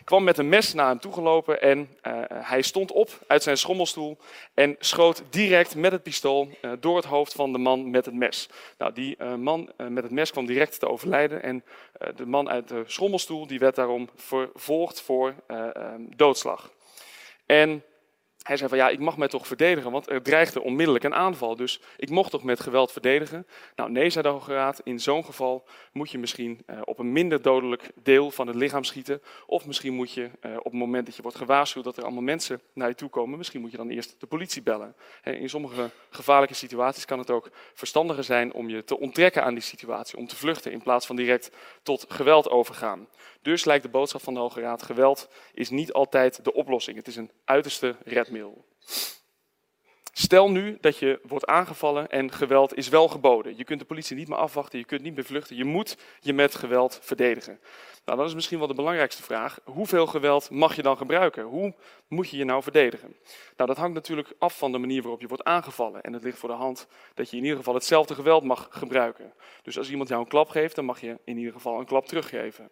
kwam 0.03 0.23
met 0.23 0.37
een 0.37 0.49
mes 0.49 0.73
naar 0.73 0.87
hem 0.87 0.99
toegelopen 0.99 1.61
en 1.61 1.79
uh, 1.79 2.21
hij 2.27 2.61
stond 2.61 2.91
op 2.91 3.09
uit 3.27 3.43
zijn 3.43 3.57
schommelstoel 3.57 4.17
en 4.53 4.75
schoot 4.79 5.23
direct 5.29 5.75
met 5.75 5.91
het 5.91 6.03
pistool 6.03 6.47
uh, 6.61 6.71
door 6.79 6.95
het 6.95 7.05
hoofd 7.05 7.33
van 7.33 7.51
de 7.51 7.57
man 7.57 7.89
met 7.89 8.05
het 8.05 8.13
mes. 8.13 8.49
Nou, 8.77 8.93
die 8.93 9.15
uh, 9.19 9.35
man 9.35 9.71
met 9.89 10.03
het 10.03 10.11
mes 10.11 10.31
kwam 10.31 10.45
direct 10.45 10.79
te 10.79 10.87
overlijden 10.87 11.43
en 11.43 11.63
de 12.15 12.25
man 12.25 12.49
uit 12.49 12.67
de 12.67 12.83
schommelstoel 12.85 13.47
die 13.47 13.59
werd 13.59 13.75
daarom 13.75 14.09
vervolgd 14.15 15.01
voor 15.01 15.33
doodslag. 16.15 16.69
En 17.45 17.83
hij 18.41 18.57
zei 18.57 18.69
van 18.69 18.77
ja, 18.77 18.89
ik 18.89 18.99
mag 18.99 19.17
mij 19.17 19.27
toch 19.27 19.47
verdedigen, 19.47 19.91
want 19.91 20.09
er 20.09 20.21
dreigde 20.21 20.61
onmiddellijk 20.61 21.05
een 21.05 21.13
aanval. 21.13 21.55
Dus 21.55 21.81
ik 21.97 22.09
mocht 22.09 22.31
toch 22.31 22.43
met 22.43 22.59
geweld 22.59 22.91
verdedigen? 22.91 23.47
Nou 23.75 23.91
nee, 23.91 24.09
zei 24.09 24.23
de 24.23 24.29
Hoge 24.29 24.53
Raad, 24.53 24.81
in 24.83 24.99
zo'n 24.99 25.25
geval 25.25 25.63
moet 25.91 26.11
je 26.11 26.17
misschien 26.17 26.63
uh, 26.69 26.79
op 26.83 26.99
een 26.99 27.11
minder 27.11 27.41
dodelijk 27.41 27.91
deel 28.03 28.31
van 28.31 28.47
het 28.47 28.55
lichaam 28.55 28.83
schieten. 28.83 29.21
Of 29.45 29.65
misschien 29.65 29.93
moet 29.93 30.11
je 30.11 30.29
uh, 30.41 30.57
op 30.57 30.63
het 30.63 30.73
moment 30.73 31.05
dat 31.05 31.15
je 31.15 31.21
wordt 31.21 31.37
gewaarschuwd 31.37 31.83
dat 31.83 31.97
er 31.97 32.03
allemaal 32.03 32.21
mensen 32.21 32.61
naar 32.73 32.87
je 32.87 32.95
toe 32.95 33.09
komen, 33.09 33.37
misschien 33.37 33.61
moet 33.61 33.71
je 33.71 33.77
dan 33.77 33.89
eerst 33.89 34.15
de 34.19 34.27
politie 34.27 34.61
bellen. 34.61 34.95
In 35.23 35.49
sommige 35.49 35.89
gevaarlijke 36.09 36.55
situaties 36.55 37.05
kan 37.05 37.19
het 37.19 37.31
ook 37.31 37.49
verstandiger 37.73 38.23
zijn 38.23 38.53
om 38.53 38.69
je 38.69 38.83
te 38.83 38.99
onttrekken 38.99 39.43
aan 39.43 39.53
die 39.53 39.63
situatie, 39.63 40.17
om 40.17 40.27
te 40.27 40.35
vluchten 40.35 40.71
in 40.71 40.81
plaats 40.81 41.05
van 41.05 41.15
direct 41.15 41.51
tot 41.83 42.05
geweld 42.07 42.49
overgaan. 42.49 43.07
Dus 43.41 43.65
lijkt 43.65 43.83
de 43.83 43.89
boodschap 43.89 44.21
van 44.21 44.33
de 44.33 44.39
Hoge 44.39 44.61
Raad, 44.61 44.83
geweld 44.83 45.29
is 45.53 45.69
niet 45.69 45.93
altijd 45.93 46.43
de 46.43 46.53
oplossing. 46.53 46.97
Het 46.97 47.07
is 47.07 47.15
een 47.15 47.31
uiterste 47.45 47.95
Stel 50.13 50.51
nu 50.51 50.77
dat 50.81 50.97
je 50.97 51.19
wordt 51.23 51.45
aangevallen 51.45 52.09
en 52.09 52.31
geweld 52.31 52.77
is 52.77 52.89
wel 52.89 53.07
geboden. 53.07 53.57
Je 53.57 53.63
kunt 53.63 53.79
de 53.79 53.85
politie 53.85 54.15
niet 54.15 54.27
meer 54.27 54.37
afwachten, 54.37 54.79
je 54.79 54.85
kunt 54.85 55.01
niet 55.01 55.15
meer 55.15 55.25
vluchten. 55.25 55.55
Je 55.55 55.65
moet 55.65 55.97
je 56.19 56.33
met 56.33 56.55
geweld 56.55 56.99
verdedigen. 57.01 57.59
Nou, 58.05 58.17
dat 58.17 58.27
is 58.27 58.33
misschien 58.33 58.57
wel 58.57 58.67
de 58.67 58.73
belangrijkste 58.73 59.23
vraag. 59.23 59.59
Hoeveel 59.63 60.07
geweld 60.07 60.49
mag 60.49 60.75
je 60.75 60.81
dan 60.81 60.97
gebruiken? 60.97 61.43
Hoe 61.43 61.75
moet 62.07 62.29
je 62.29 62.37
je 62.37 62.43
nou 62.43 62.63
verdedigen? 62.63 63.15
Nou, 63.57 63.69
dat 63.69 63.77
hangt 63.77 63.93
natuurlijk 63.93 64.33
af 64.39 64.57
van 64.57 64.71
de 64.71 64.77
manier 64.77 65.01
waarop 65.01 65.21
je 65.21 65.27
wordt 65.27 65.43
aangevallen. 65.43 66.01
En 66.01 66.13
het 66.13 66.23
ligt 66.23 66.37
voor 66.37 66.49
de 66.49 66.55
hand 66.55 66.87
dat 67.13 67.29
je 67.29 67.37
in 67.37 67.43
ieder 67.43 67.57
geval 67.57 67.73
hetzelfde 67.73 68.15
geweld 68.15 68.43
mag 68.43 68.67
gebruiken. 68.71 69.33
Dus 69.61 69.77
als 69.77 69.89
iemand 69.89 70.09
jou 70.09 70.21
een 70.21 70.27
klap 70.27 70.49
geeft, 70.49 70.75
dan 70.75 70.85
mag 70.85 71.01
je 71.01 71.19
in 71.23 71.37
ieder 71.37 71.53
geval 71.53 71.79
een 71.79 71.85
klap 71.85 72.05
teruggeven. 72.05 72.69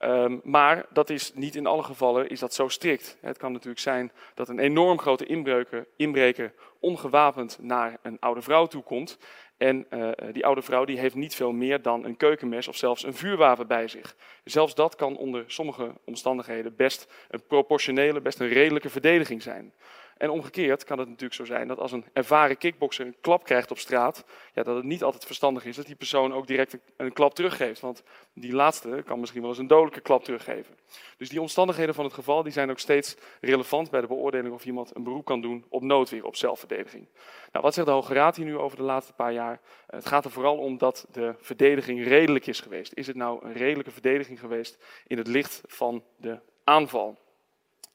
Um, 0.00 0.40
maar 0.44 0.86
dat 0.92 1.10
is 1.10 1.32
niet 1.34 1.54
in 1.54 1.66
alle 1.66 1.82
gevallen 1.82 2.28
is 2.28 2.40
dat 2.40 2.54
zo 2.54 2.68
strikt. 2.68 3.16
Het 3.20 3.38
kan 3.38 3.52
natuurlijk 3.52 3.80
zijn 3.80 4.12
dat 4.34 4.48
een 4.48 4.58
enorm 4.58 4.98
grote 4.98 5.26
inbreker, 5.26 5.86
inbreker 5.96 6.52
ongewapend 6.80 7.58
naar 7.60 7.98
een 8.02 8.16
oude 8.20 8.42
vrouw 8.42 8.66
toe 8.66 8.82
komt. 8.82 9.18
En 9.56 9.86
uh, 9.90 10.10
die 10.32 10.46
oude 10.46 10.62
vrouw 10.62 10.84
die 10.84 10.98
heeft 10.98 11.14
niet 11.14 11.34
veel 11.34 11.52
meer 11.52 11.82
dan 11.82 12.04
een 12.04 12.16
keukenmes 12.16 12.68
of 12.68 12.76
zelfs 12.76 13.04
een 13.04 13.14
vuurwapen 13.14 13.66
bij 13.66 13.88
zich. 13.88 14.16
Zelfs 14.44 14.74
dat 14.74 14.94
kan 14.94 15.16
onder 15.16 15.44
sommige 15.46 15.92
omstandigheden 16.04 16.76
best 16.76 17.06
een 17.28 17.46
proportionele, 17.46 18.20
best 18.20 18.40
een 18.40 18.48
redelijke 18.48 18.90
verdediging 18.90 19.42
zijn. 19.42 19.72
En 20.18 20.30
omgekeerd 20.30 20.84
kan 20.84 20.98
het 20.98 21.08
natuurlijk 21.08 21.34
zo 21.34 21.44
zijn 21.44 21.68
dat 21.68 21.78
als 21.78 21.92
een 21.92 22.04
ervaren 22.12 22.58
kickboxer 22.58 23.06
een 23.06 23.16
klap 23.20 23.44
krijgt 23.44 23.70
op 23.70 23.78
straat, 23.78 24.24
ja, 24.54 24.62
dat 24.62 24.76
het 24.76 24.84
niet 24.84 25.02
altijd 25.02 25.24
verstandig 25.24 25.64
is 25.64 25.76
dat 25.76 25.86
die 25.86 25.94
persoon 25.94 26.32
ook 26.32 26.46
direct 26.46 26.78
een, 26.96 27.12
klap 27.12 27.34
teruggeeft. 27.34 27.80
Want 27.80 28.02
die 28.32 28.52
laatste 28.52 29.02
kan 29.04 29.20
misschien 29.20 29.40
wel 29.40 29.50
eens 29.50 29.58
een 29.58 29.66
dodelijke 29.66 30.00
klap 30.00 30.24
teruggeven. 30.24 30.76
Dus 31.16 31.28
die 31.28 31.40
omstandigheden 31.40 31.94
van 31.94 32.04
het 32.04 32.14
geval 32.14 32.42
die 32.42 32.52
zijn 32.52 32.70
ook 32.70 32.78
steeds 32.78 33.16
relevant 33.40 33.90
bij 33.90 34.00
de 34.00 34.06
beoordeling 34.06 34.54
of 34.54 34.64
iemand 34.64 34.96
een 34.96 35.02
beroep 35.02 35.24
kan 35.24 35.40
doen 35.40 35.64
op 35.68 35.82
noodweer, 35.82 36.24
op 36.24 36.36
zelfverdediging. 36.36 37.08
Nou, 37.52 37.64
wat 37.64 37.74
zegt 37.74 37.86
de 37.86 37.92
Hoge 37.92 38.14
Raad 38.14 38.36
hier 38.36 38.44
nu 38.44 38.56
over 38.56 38.76
de 38.76 38.82
laatste 38.82 39.12
paar 39.12 39.32
jaar? 39.32 39.60
het 39.86 40.06
gaat 40.06 40.24
er 40.24 40.30
vooral 40.30 40.56
om 40.56 40.78
dat 40.78 41.06
de 41.12 41.34
verdediging 41.40 42.04
redelijk 42.04 42.46
is 42.46 42.60
geweest. 42.60 42.92
Is 42.94 43.06
het 43.06 43.16
nou 43.16 43.44
een 43.44 43.52
redelijke 43.52 43.90
verdediging 43.90 44.40
geweest 44.40 44.78
in 45.06 45.18
het 45.18 45.26
licht 45.26 45.62
van 45.66 46.04
de 46.16 46.40
aanval? 46.64 47.18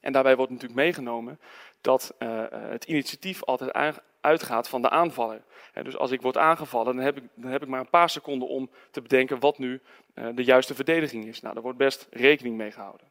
En 0.04 0.12
daarbij 0.12 0.36
wordt 0.36 0.52
natuurlijk 0.52 0.80
meegenomen 0.80 1.40
dat 1.80 2.14
uh, 2.18 2.42
het 2.50 2.84
initiatief 2.84 3.44
altijd 3.44 4.00
uitgaat 4.20 4.68
van 4.68 4.82
de 4.82 4.90
aanvaller. 4.90 5.42
dus 5.82 5.96
als 5.96 6.10
ik 6.10 6.22
word 6.22 6.36
aangevallen, 6.36 6.96
dan 6.96 7.04
heb, 7.04 7.16
ik, 7.16 7.22
dan 7.34 7.50
heb 7.50 7.62
ik 7.62 7.68
maar 7.68 7.80
een 7.80 7.88
paar 7.88 8.10
seconden 8.10 8.48
om 8.48 8.70
te 8.90 9.02
bedenken 9.02 9.40
wat 9.40 9.58
nu 9.58 9.80
uh, 10.14 10.28
de 10.34 10.44
juiste 10.44 10.74
verdediging 10.74 11.24
is. 11.24 11.40
Nou, 11.40 11.54
daar 11.54 11.62
wordt 11.62 11.78
best 11.78 12.06
rekening 12.10 12.56
mee 12.56 12.70
gehouden. 12.70 13.06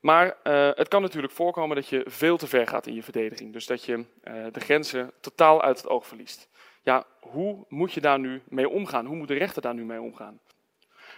Maar 0.00 0.36
het 0.74 0.88
kan 0.88 1.02
natuurlijk 1.02 1.32
voorkomen 1.32 1.76
dat 1.76 1.88
je 1.88 2.04
veel 2.06 2.36
te 2.36 2.46
ver 2.46 2.66
gaat 2.66 2.86
in 2.86 2.94
je 2.94 3.02
verdediging. 3.02 3.52
Dus 3.52 3.66
dat 3.66 3.84
je 3.84 4.04
de 4.52 4.60
grenzen 4.60 5.12
totaal 5.20 5.62
uit 5.62 5.76
het 5.76 5.88
oog 5.88 6.06
verliest. 6.06 6.48
Ja, 6.82 7.04
hoe 7.20 7.64
moet 7.68 7.92
je 7.92 8.00
daar 8.00 8.18
nu 8.18 8.42
mee 8.48 8.68
omgaan? 8.68 9.06
Hoe 9.06 9.16
moet 9.16 9.28
de 9.28 9.34
rechter 9.34 9.62
daar 9.62 9.74
nu 9.74 9.84
mee 9.84 10.00
omgaan? 10.00 10.40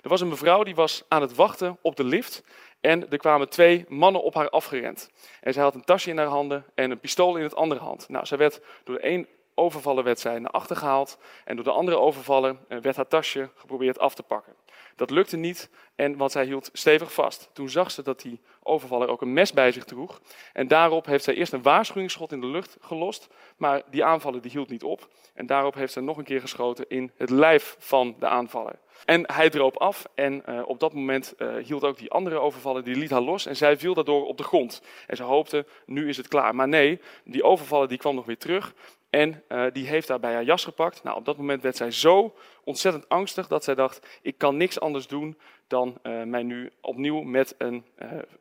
Er 0.06 0.12
was 0.12 0.20
een 0.20 0.28
mevrouw 0.28 0.62
die 0.62 0.74
was 0.74 1.02
aan 1.08 1.20
het 1.20 1.34
wachten 1.34 1.78
op 1.82 1.96
de 1.96 2.04
lift 2.04 2.42
en 2.80 3.10
er 3.10 3.18
kwamen 3.18 3.48
twee 3.48 3.84
mannen 3.88 4.22
op 4.22 4.34
haar 4.34 4.48
afgerend. 4.48 5.10
En 5.40 5.52
zij 5.52 5.62
had 5.62 5.74
een 5.74 5.84
tasje 5.84 6.10
in 6.10 6.18
haar 6.18 6.26
handen 6.26 6.64
en 6.74 6.90
een 6.90 7.00
pistool 7.00 7.36
in 7.36 7.42
het 7.42 7.54
andere 7.54 7.80
hand. 7.80 8.08
Nou, 8.08 8.26
zij 8.26 8.38
werd 8.38 8.60
door 8.84 8.94
de 8.94 9.06
een 9.06 9.28
overvaller 9.56 10.04
werd 10.04 10.20
zij 10.20 10.38
naar 10.38 10.50
achter 10.50 10.76
gehaald 10.76 11.18
en 11.44 11.56
door 11.56 11.64
de 11.64 11.70
andere 11.70 11.98
overvaller 11.98 12.56
eh, 12.68 12.78
werd 12.78 12.96
haar 12.96 13.08
tasje 13.08 13.50
geprobeerd 13.54 13.98
af 13.98 14.14
te 14.14 14.22
pakken. 14.22 14.54
Dat 14.96 15.10
lukte 15.10 15.36
niet, 15.36 15.70
en, 15.94 16.16
want 16.16 16.32
zij 16.32 16.44
hield 16.44 16.70
stevig 16.72 17.12
vast. 17.12 17.50
Toen 17.52 17.68
zag 17.68 17.90
ze 17.90 18.02
dat 18.02 18.20
die 18.20 18.40
overvaller 18.62 19.08
ook 19.08 19.22
een 19.22 19.32
mes 19.32 19.52
bij 19.52 19.72
zich 19.72 19.84
droeg. 19.84 20.20
En 20.52 20.68
daarop 20.68 21.06
heeft 21.06 21.24
zij 21.24 21.34
eerst 21.34 21.52
een 21.52 21.62
waarschuwingsschot 21.62 22.32
in 22.32 22.40
de 22.40 22.46
lucht 22.46 22.76
gelost. 22.80 23.28
Maar 23.56 23.82
die 23.90 24.04
aanvaller 24.04 24.42
die 24.42 24.50
hield 24.50 24.68
niet 24.68 24.82
op. 24.82 25.08
En 25.34 25.46
daarop 25.46 25.74
heeft 25.74 25.92
ze 25.92 26.00
nog 26.00 26.16
een 26.16 26.24
keer 26.24 26.40
geschoten 26.40 26.84
in 26.88 27.10
het 27.16 27.30
lijf 27.30 27.76
van 27.78 28.16
de 28.18 28.26
aanvaller. 28.26 28.78
En 29.04 29.32
hij 29.32 29.50
droop 29.50 29.76
af 29.76 30.06
en 30.14 30.42
uh, 30.48 30.68
op 30.68 30.80
dat 30.80 30.92
moment 30.92 31.34
uh, 31.38 31.54
hield 31.64 31.84
ook 31.84 31.98
die 31.98 32.10
andere 32.10 32.38
overvaller, 32.38 32.84
die 32.84 32.96
liet 32.96 33.10
haar 33.10 33.20
los 33.20 33.46
en 33.46 33.56
zij 33.56 33.78
viel 33.78 33.94
daardoor 33.94 34.26
op 34.26 34.36
de 34.36 34.42
grond. 34.42 34.82
En 35.06 35.16
ze 35.16 35.22
hoopte, 35.22 35.66
nu 35.86 36.08
is 36.08 36.16
het 36.16 36.28
klaar. 36.28 36.54
Maar 36.54 36.68
nee, 36.68 37.00
die 37.24 37.42
overvaller 37.42 37.88
die 37.88 37.98
kwam 37.98 38.14
nog 38.14 38.26
weer 38.26 38.38
terug 38.38 38.74
en 39.16 39.42
uh, 39.48 39.64
die 39.72 39.86
heeft 39.86 40.08
daar 40.08 40.20
bij 40.20 40.32
haar 40.32 40.44
jas 40.44 40.64
gepakt. 40.64 41.02
Nou, 41.02 41.16
op 41.16 41.24
dat 41.24 41.36
moment 41.36 41.62
werd 41.62 41.76
zij 41.76 41.90
zo 41.90 42.34
ontzettend 42.64 43.08
angstig 43.08 43.48
dat 43.48 43.64
zij 43.64 43.74
dacht, 43.74 44.20
ik 44.22 44.38
kan 44.38 44.56
niks 44.56 44.80
anders 44.80 45.06
doen 45.06 45.38
dan 45.66 45.98
mij 46.24 46.42
nu 46.42 46.72
opnieuw 46.80 47.22
met 47.22 47.54
een, 47.58 47.84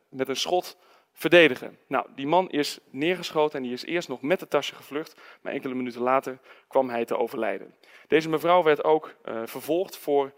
met 0.08 0.28
een 0.28 0.36
schot 0.36 0.76
verdedigen. 1.12 1.78
Nou, 1.86 2.06
die 2.14 2.26
man 2.26 2.50
is 2.50 2.78
neergeschoten 2.90 3.58
en 3.58 3.62
die 3.62 3.72
is 3.72 3.84
eerst 3.84 4.08
nog 4.08 4.22
met 4.22 4.40
het 4.40 4.50
tasje 4.50 4.74
gevlucht, 4.74 5.20
maar 5.40 5.52
enkele 5.52 5.74
minuten 5.74 6.00
later 6.00 6.38
kwam 6.68 6.90
hij 6.90 7.04
te 7.04 7.16
overlijden. 7.16 7.74
Deze 8.06 8.28
mevrouw 8.28 8.62
werd 8.62 8.84
ook 8.84 9.14
vervolgd 9.44 9.96
voor 9.96 10.32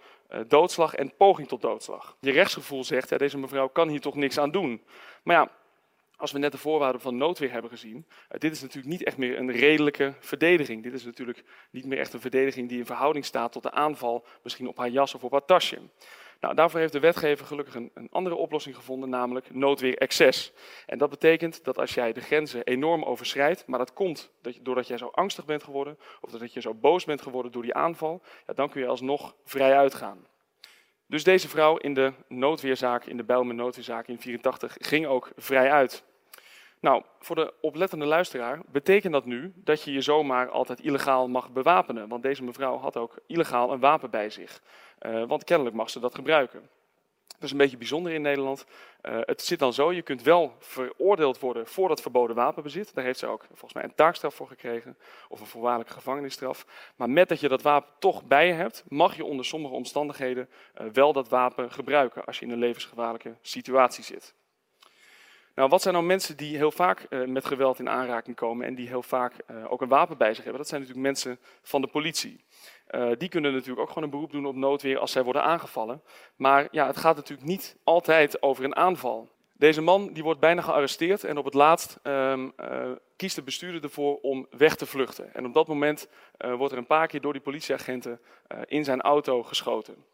doodslag 0.47 0.95
en 0.95 1.17
poging 1.17 1.49
tot 1.49 1.63
doodslag. 1.63 2.17
Je 2.21 2.31
rechtsgevoel 2.31 2.85
zegt, 2.85 3.09
ja, 3.09 3.19
deze 3.19 3.39
mevrouw 3.39 3.69
kan 3.69 3.89
hier 3.89 4.01
toch 4.01 4.15
niks 4.15 4.39
aan 4.39 4.51
doen. 4.51 4.83
Maar 5.23 5.37
ja, 5.37 5.51
als 6.19 6.33
we 6.33 6.39
net 6.39 6.53
de 6.53 6.59
voorwaarden 6.59 7.01
van 7.01 7.17
noodweer 7.17 7.53
hebben 7.53 7.71
gezien, 7.71 8.07
uh, 8.07 8.39
dit 8.39 8.53
is 8.53 8.61
natuurlijk 8.61 8.93
niet 8.93 9.05
echt 9.05 9.17
meer 9.17 9.39
een 9.39 9.51
redelijke 9.51 10.15
verdediging. 10.19 10.83
Dit 10.83 10.93
is 10.93 11.05
natuurlijk 11.05 11.45
niet 11.71 11.85
meer 11.85 11.99
echt 11.99 12.13
een 12.13 12.21
verdediging 12.21 12.69
die 12.69 12.79
in 12.79 12.87
verhouding 12.87 13.25
staat 13.25 13.53
tot 13.53 13.63
de 13.63 13.71
aanval, 13.71 14.25
misschien 14.43 14.69
op 14.69 14.79
haar 14.79 14.89
jas 14.89 15.15
of 15.15 15.25
op 15.25 15.33
haar 15.33 15.45
tasje. 15.45 15.79
Nou, 16.41 16.55
daarvoor 16.55 16.81
heeft 16.81 16.93
de 16.93 17.01
wetgever 17.01 17.47
gelukkig 17.47 17.75
een, 17.75 17.91
een, 17.95 18.09
andere 18.11 18.35
oplossing 18.35 18.77
gevonden, 18.77 19.09
namelijk 19.09 19.55
noodweer 19.55 19.99
excess. 19.99 20.53
En 20.87 20.99
dat 20.99 21.11
betekent 21.11 21.65
dat 21.65 21.79
als 21.79 21.95
jij 21.95 22.13
de 22.13 22.21
grenzen 22.21 22.65
enorm 22.65 23.03
overschrijdt, 23.03 23.67
maar 23.67 23.79
dat 23.79 23.93
komt 23.93 24.31
dat 24.43 24.59
doordat 24.63 24.87
jij 24.87 24.99
zo 24.99 25.09
angstig 25.13 25.45
bent 25.45 25.63
geworden, 25.63 25.99
of 26.21 26.31
doordat 26.31 26.53
je 26.53 26.61
zo 26.61 26.75
boos 26.75 27.05
bent 27.05 27.23
geworden 27.23 27.53
door 27.53 27.63
die 27.63 27.75
aanval, 27.75 28.23
ja, 28.47 28.53
dan 28.55 28.69
kun 28.71 28.81
je 28.81 28.87
alsnog 28.87 29.35
vrij 29.45 29.77
uitgaan. 29.77 30.27
Dus 31.07 31.25
deze 31.25 31.49
vrouw 31.49 31.77
in 31.77 31.95
de 31.95 32.13
noodweerzaak, 32.29 33.05
in 33.05 33.17
de 33.17 33.25
Bijlmer 33.25 33.55
noodweerzaak 33.55 34.09
in 34.09 34.21
84, 34.21 34.77
ging 34.81 35.07
ook 35.07 35.31
vrij 35.37 35.71
uit. 35.71 36.05
Nou, 36.81 37.03
voor 37.19 37.37
de 37.37 37.55
oplettende 37.61 38.05
luisteraar 38.05 38.61
betekent 38.67 39.13
dat 39.13 39.25
nu 39.25 39.53
dat 39.55 39.83
je 39.83 39.93
je 39.93 40.01
zomaar 40.01 40.49
altijd 40.49 40.81
illegaal 40.81 41.29
mag 41.29 41.51
bewapenen. 41.51 42.09
Want 42.09 42.23
deze 42.23 42.45
mevrouw 42.45 42.79
had 42.79 42.97
ook 42.97 43.19
illegaal 43.27 43.73
een 43.73 43.81
wapen 43.81 44.11
bij 44.11 44.31
zich. 44.31 44.63
Uh, 45.07 45.25
want 45.25 45.45
kennelijk 45.45 45.77
mag 45.77 45.91
ze 45.91 46.01
dat 46.01 46.15
gebruiken. 46.15 46.69
Dat 47.27 47.43
is 47.43 47.51
een 47.51 47.57
beetje 47.57 47.77
bijzonder 47.77 48.13
in 48.13 48.23
Nederland. 48.23 48.67
Uh, 49.03 49.19
het 49.21 49.43
zit 49.43 49.59
dan 49.59 49.73
zo, 49.73 49.93
je 49.93 50.03
kunt 50.03 50.23
wel 50.23 50.53
veroordeeld 50.59 51.39
worden 51.39 51.67
voor 51.67 51.89
dat 51.89 52.01
verboden 52.01 52.37
wapenbezit. 52.37 52.95
Daar 52.95 53.05
heeft 53.05 53.19
ze 53.19 53.27
ook 53.27 53.45
volgens 53.49 53.73
mij 53.73 53.85
een 53.85 53.95
taakstraf 53.95 54.35
voor 54.35 54.49
gekregen. 54.49 54.99
Of 55.29 55.41
een 55.41 55.47
voorwaardelijke 55.47 55.93
gevangenisstraf. 55.93 56.67
Maar 56.97 57.11
met 57.11 57.29
dat 57.29 57.41
je 57.41 57.49
dat 57.49 57.63
wapen 57.63 57.93
toch 57.99 58.25
bij 58.25 58.47
je 58.47 58.53
hebt, 58.53 58.85
mag 58.89 59.17
je 59.17 59.25
onder 59.25 59.45
sommige 59.45 59.75
omstandigheden 59.75 60.49
uh, 60.81 60.87
wel 60.93 61.13
dat 61.13 61.29
wapen 61.29 61.73
gebruiken. 61.73 62.25
Als 62.25 62.39
je 62.39 62.45
in 62.45 62.53
een 62.53 62.59
levensgevaarlijke 62.59 63.37
situatie 63.41 64.05
zit. 64.05 64.35
Nou, 65.59 65.71
wat 65.71 65.83
zijn 65.83 65.95
nou 65.95 66.07
mensen 66.07 66.37
die 66.37 66.57
heel 66.57 66.71
vaak 66.71 67.07
uh, 67.11 67.27
met 67.27 67.45
geweld 67.45 67.79
in 67.79 67.89
aanraking 67.89 68.37
komen 68.37 68.67
en 68.67 68.75
die 68.75 68.89
heel 68.89 69.03
vaak 69.03 69.35
uh, 69.51 69.73
ook 69.73 69.81
een 69.81 69.89
wapen 69.89 70.19
bij 70.19 70.35
zich 70.35 70.43
hebben? 70.45 70.61
Dat 70.61 70.69
zijn 70.69 70.81
natuurlijk 70.81 71.07
mensen 71.07 71.39
van 71.63 71.81
de 71.81 71.87
politie. 71.87 72.45
Uh, 72.91 73.11
die 73.19 73.29
kunnen 73.29 73.53
natuurlijk 73.53 73.81
ook 73.81 73.89
gewoon 73.89 74.05
een 74.05 74.11
beroep 74.11 74.31
doen 74.31 74.47
op 74.47 74.55
noodweer 74.55 74.99
als 74.99 75.13
zij 75.13 75.23
worden 75.23 75.43
aangevallen. 75.43 76.03
Maar 76.37 76.69
ja, 76.71 76.87
het 76.87 76.97
gaat 76.97 77.17
natuurlijk 77.17 77.49
niet 77.49 77.77
altijd 77.85 78.43
over 78.43 78.65
een 78.65 78.77
aanval. 78.77 79.31
Deze 79.53 79.81
man 79.81 80.13
die 80.13 80.23
wordt 80.23 80.41
bijna 80.41 80.63
gearresteerd 80.63 81.25
en 81.25 81.39
op 81.39 81.45
het 81.45 81.55
laatst 81.55 81.99
um, 82.03 82.55
kiest 83.17 83.37
de 83.37 83.43
bestuurder 83.43 83.83
ervoor 83.83 84.19
om 84.21 84.47
weg 84.51 84.77
te 84.77 84.87
vluchten. 84.87 85.35
En 85.35 85.47
op 85.47 85.55
dat 85.55 85.67
moment 85.67 86.09
wordt 86.37 86.73
er 86.73 86.79
een 86.79 86.87
paar 86.87 87.07
keer 87.07 87.21
door 87.21 87.33
die 87.33 87.43
politieagenten 87.43 88.21
in 88.67 88.85
zijn 88.85 89.01
auto 89.01 89.43
geschoten. 89.43 90.05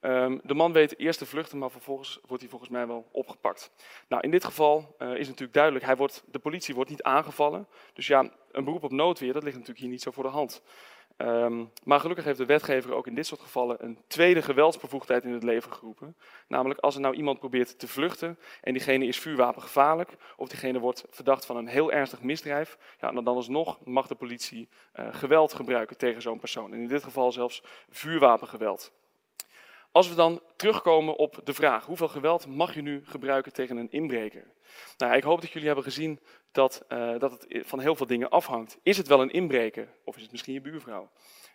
Um, 0.00 0.40
de 0.44 0.54
man 0.54 0.72
weet 0.72 0.98
eerst 0.98 1.18
te 1.18 1.26
vluchten, 1.26 1.58
maar 1.58 1.70
vervolgens 1.70 2.20
wordt 2.26 2.42
hij 2.42 2.50
volgens 2.50 2.70
mij 2.70 2.86
wel 2.86 3.08
opgepakt. 3.10 3.70
Nou, 4.08 4.22
in 4.22 4.30
dit 4.30 4.44
geval 4.44 4.96
uh, 4.98 5.14
is 5.14 5.26
natuurlijk 5.26 5.52
duidelijk, 5.52 5.84
hij 5.84 5.96
wordt, 5.96 6.24
de 6.26 6.38
politie 6.38 6.74
wordt 6.74 6.90
niet 6.90 7.02
aangevallen. 7.02 7.66
Dus 7.92 8.06
ja, 8.06 8.30
een 8.52 8.64
beroep 8.64 8.82
op 8.82 8.92
noodweer, 8.92 9.32
dat 9.32 9.42
ligt 9.42 9.54
natuurlijk 9.54 9.80
hier 9.80 9.90
niet 9.90 10.02
zo 10.02 10.10
voor 10.10 10.24
de 10.24 10.28
hand. 10.28 10.62
Um, 11.16 11.70
maar 11.84 12.00
gelukkig 12.00 12.24
heeft 12.24 12.38
de 12.38 12.44
wetgever 12.44 12.94
ook 12.94 13.06
in 13.06 13.14
dit 13.14 13.26
soort 13.26 13.40
gevallen 13.40 13.84
een 13.84 13.98
tweede 14.06 14.42
geweldsbevoegdheid 14.42 15.24
in 15.24 15.32
het 15.32 15.42
leven 15.42 15.72
geroepen. 15.72 16.16
Namelijk 16.48 16.80
als 16.80 16.94
er 16.94 17.00
nou 17.00 17.14
iemand 17.14 17.38
probeert 17.38 17.78
te 17.78 17.88
vluchten 17.88 18.38
en 18.60 18.72
diegene 18.72 19.06
is 19.06 19.18
vuurwapengevaarlijk, 19.18 20.16
of 20.36 20.48
diegene 20.48 20.78
wordt 20.78 21.04
verdacht 21.10 21.46
van 21.46 21.56
een 21.56 21.66
heel 21.66 21.92
ernstig 21.92 22.22
misdrijf, 22.22 22.78
ja, 23.00 23.12
dan 23.12 23.26
alsnog 23.26 23.78
mag 23.84 24.06
de 24.06 24.14
politie 24.14 24.68
uh, 24.94 25.06
geweld 25.10 25.52
gebruiken 25.52 25.96
tegen 25.96 26.22
zo'n 26.22 26.38
persoon. 26.38 26.72
En 26.72 26.80
in 26.80 26.88
dit 26.88 27.02
geval 27.02 27.32
zelfs 27.32 27.62
vuurwapengeweld. 27.90 28.92
Als 29.92 30.08
we 30.08 30.14
dan 30.14 30.42
terugkomen 30.56 31.16
op 31.16 31.40
de 31.44 31.54
vraag, 31.54 31.86
hoeveel 31.86 32.08
geweld 32.08 32.46
mag 32.46 32.74
je 32.74 32.82
nu 32.82 33.02
gebruiken 33.04 33.52
tegen 33.52 33.76
een 33.76 33.90
inbreker? 33.90 34.52
Nou, 34.96 35.16
ik 35.16 35.22
hoop 35.22 35.40
dat 35.40 35.50
jullie 35.50 35.66
hebben 35.66 35.84
gezien 35.84 36.20
dat, 36.52 36.84
uh, 36.88 37.18
dat 37.18 37.30
het 37.30 37.66
van 37.66 37.80
heel 37.80 37.96
veel 37.96 38.06
dingen 38.06 38.30
afhangt. 38.30 38.78
Is 38.82 38.96
het 38.96 39.06
wel 39.06 39.20
een 39.22 39.30
inbreker 39.30 39.88
of 40.04 40.16
is 40.16 40.22
het 40.22 40.30
misschien 40.30 40.54
je 40.54 40.60
buurvrouw? 40.60 41.10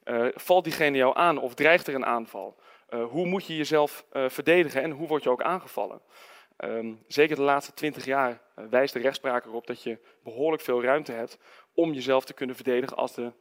Uh, 0.06 0.28
valt 0.34 0.64
diegene 0.64 0.98
jou 0.98 1.18
aan 1.18 1.38
of 1.38 1.54
dreigt 1.54 1.88
er 1.88 1.96
een 1.96 2.06
aanval? 2.06 2.60
Uh, 2.90 3.06
hoe 3.06 3.26
moet 3.26 3.46
je 3.46 3.56
jezelf 3.56 4.06
verdedigen 4.12 4.82
en 4.82 4.92
hoe 4.92 5.08
word 5.08 5.24
je 5.24 5.30
ook 5.30 5.42
aangevallen? 5.42 6.02
Um, 6.58 7.04
zeker 7.08 7.36
de 7.36 7.42
laatste 7.42 7.74
twintig 7.74 8.06
jaar 8.06 8.42
wijst 8.70 8.94
de 8.94 9.00
rechtspraak 9.00 9.46
erop 9.46 9.68
dat 9.68 9.84
je 9.84 10.00
behoorlijk 10.24 10.64
veel 10.64 10.84
ruimte 10.84 11.12
hebt 11.12 11.38
om 11.74 11.94
jezelf 11.94 12.26
te 12.26 12.34
kunnen 12.34 12.56
verdedigen 12.56 12.98
als 12.98 13.14
de 13.14 13.32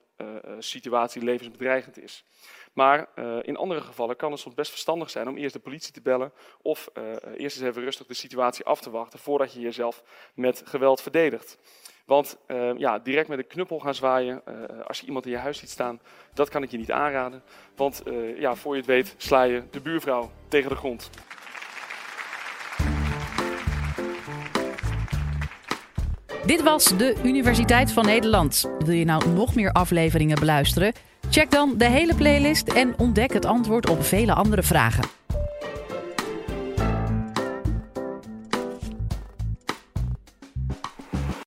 situatie 0.58 1.22
levensbedreigend 1.22 1.98
is. 1.98 2.24
Maar 2.72 3.08
uh, 3.16 3.36
in 3.42 3.56
andere 3.56 3.80
gevallen 3.80 4.16
kan 4.16 4.30
het 4.30 4.40
soms 4.40 4.54
best 4.54 4.70
verstandig 4.70 5.10
zijn 5.10 5.28
om 5.28 5.36
eerst 5.36 5.52
de 5.52 5.60
politie 5.60 5.92
te 5.92 6.00
bellen 6.02 6.32
of 6.62 6.90
eerst 7.36 7.56
eens 7.56 7.68
even 7.68 7.82
rustig 7.82 8.06
de 8.06 8.14
situatie 8.14 8.64
af 8.64 8.80
te 8.80 8.90
wachten 8.90 9.18
voordat 9.18 9.52
je 9.52 9.60
jezelf 9.60 10.02
met 10.34 10.62
geweld 10.64 11.00
verdedigt. 11.00 11.58
Want 12.06 12.38
ja, 12.76 12.98
direct 12.98 13.28
met 13.28 13.38
een 13.38 13.46
knuppel 13.46 13.78
gaan 13.78 13.94
zwaaien 13.94 14.42
als 14.86 15.00
je 15.00 15.06
iemand 15.06 15.24
in 15.24 15.30
je 15.30 15.38
huis 15.38 15.58
ziet 15.58 15.70
staan, 15.70 16.00
dat 16.34 16.48
kan 16.48 16.62
ik 16.62 16.70
je 16.70 16.78
niet 16.78 16.92
aanraden. 16.92 17.42
Want 17.76 18.02
ja, 18.36 18.54
voor 18.54 18.72
je 18.72 18.78
het 18.78 18.90
weet 18.90 19.14
sla 19.16 19.42
je 19.42 19.62
de 19.70 19.80
buurvrouw 19.80 20.30
tegen 20.48 20.70
de 20.70 20.76
grond. 20.76 21.10
Dit 26.46 26.62
was 26.62 26.96
de 26.96 27.16
Universiteit 27.22 27.92
van 27.92 28.04
Nederland. 28.04 28.70
Wil 28.78 28.94
je 28.94 29.04
nou 29.04 29.28
nog 29.28 29.54
meer 29.54 29.72
afleveringen 29.72 30.38
beluisteren? 30.38 30.92
Check 31.30 31.50
dan 31.50 31.74
de 31.76 31.88
hele 31.88 32.14
playlist 32.14 32.68
en 32.68 32.94
ontdek 32.98 33.32
het 33.32 33.44
antwoord 33.44 33.90
op 33.90 34.04
vele 34.04 34.34
andere 34.34 34.62
vragen. 34.62 35.04